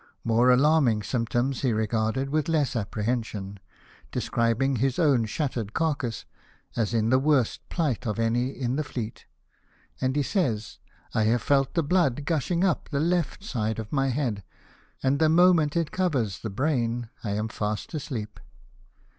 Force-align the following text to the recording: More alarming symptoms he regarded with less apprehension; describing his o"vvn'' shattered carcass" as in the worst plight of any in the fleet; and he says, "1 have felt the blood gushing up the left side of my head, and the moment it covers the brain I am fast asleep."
More 0.23 0.49
alarming 0.49 1.03
symptoms 1.03 1.61
he 1.61 1.71
regarded 1.73 2.31
with 2.31 2.49
less 2.49 2.75
apprehension; 2.75 3.59
describing 4.11 4.77
his 4.77 4.97
o"vvn'' 4.97 5.27
shattered 5.29 5.75
carcass" 5.75 6.25
as 6.75 6.91
in 6.95 7.11
the 7.11 7.19
worst 7.19 7.61
plight 7.69 8.07
of 8.07 8.17
any 8.17 8.49
in 8.49 8.77
the 8.77 8.83
fleet; 8.83 9.27
and 10.01 10.15
he 10.15 10.23
says, 10.23 10.79
"1 11.11 11.27
have 11.27 11.43
felt 11.43 11.75
the 11.75 11.83
blood 11.83 12.25
gushing 12.25 12.63
up 12.63 12.89
the 12.89 12.99
left 12.99 13.43
side 13.43 13.77
of 13.77 13.91
my 13.93 14.07
head, 14.07 14.43
and 15.03 15.19
the 15.19 15.29
moment 15.29 15.77
it 15.77 15.91
covers 15.91 16.39
the 16.39 16.49
brain 16.49 17.11
I 17.23 17.33
am 17.33 17.47
fast 17.47 17.93
asleep." 17.93 18.39